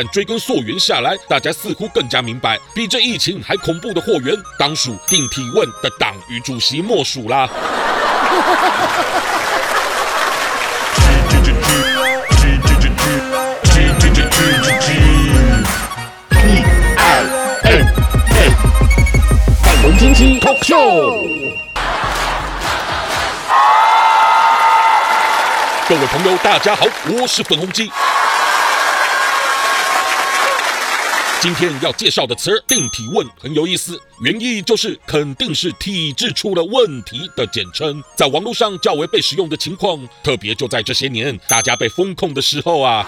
[0.00, 7.50] 但追根溯源下来，大家似乎更加明白，比这疫情还恐怖的祸源，当属定体问的党与主席莫属啦。
[19.98, 21.28] 经济 Talk Show，
[25.88, 27.90] 各位朋友，大家好，我是粉红鸡。
[31.40, 43.06] 今天要介绍的词“定体问”很有意思，原意就是肯定是体制出了问题的简称，在网络上较为被使用的情况，特别就在这些年大家被封控的时候啊。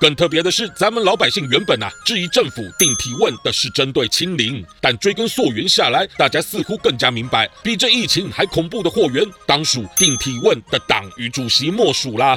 [0.00, 12.36] 更特别的是，咱们老百姓原本啊质疑政府定体问的是针对清零，但追根溯源下来，大家似乎更加明白，比这疫情还恐怖的祸源，当属定体问的党与主席莫属啦。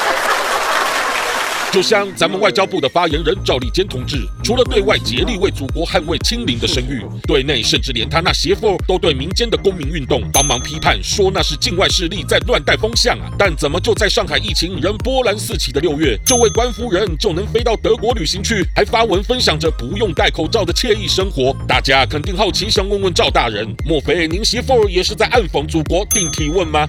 [1.71, 13.31] 就像咱们外交部的发言人赵立坚同志，除了对外竭力为祖国捍卫清零的声誉，对内甚至连他那媳妇都对民间的公民运动帮忙批判，说那是境外势力在乱带风向啊！
[13.39, 21.55] 但怎么就在上海疫情仍波澜四起的六月，这位官夫人就能飞到德国旅行去，还发文分享着不用戴口罩的惬意生活？
[21.65, 26.85] 大家肯定好奇，想问问赵大人，莫非您媳妇也是在暗讽祖国定提问吗？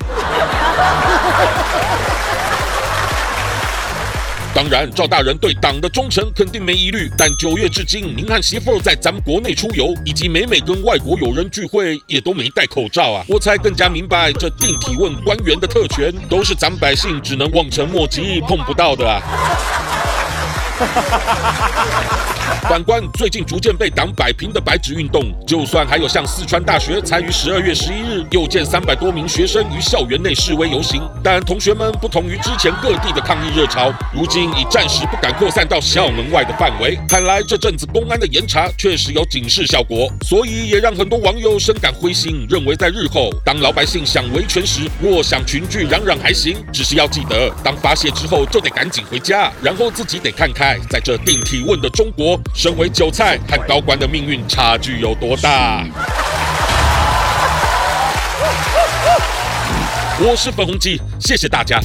[4.63, 7.11] 当然，赵大人对党的忠诚肯定没疑虑。
[7.19, 13.25] 但九月至今，您和媳妇在咱们国内出游，以及每每跟外国友人聚会，也都没戴口罩啊！
[13.27, 19.21] 我才更加明白，这定体问官员的特权，都是咱们百姓只能望尘莫及、碰不到的啊！
[22.69, 36.99] 反观最近逐渐被党摆平的白纸运动，就算还有像四川大学才于十二月十一日又见三百多名学生于校园内示威游行，但同学们不同于之前各地的抗议热潮，如今已暂时不敢扩散到校门外的范围。
[37.09, 52.39] 看来这阵子公安的严查确实有警示效果，所以也让很多网友深感灰心，认为在日后当老百姓想维权时，若想群聚嚷嚷还行，只是要记得当发泄之后就得赶紧回家，然后自己得看看在这定体问的中国。
[52.55, 55.85] 身为韭菜和高官的命运差距有多大？
[60.25, 61.81] 我是粉红鸡，谢谢大家。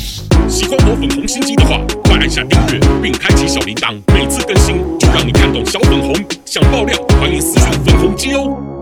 [0.47, 6.13] 喜欢我粉红心机的话，快按下订阅并开启小铃铛，每次更新就让你看懂小粉红。
[6.45, 8.76] 想爆料，欢迎私信粉红鸡哦。